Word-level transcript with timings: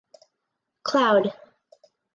Cloud. 0.81 1.29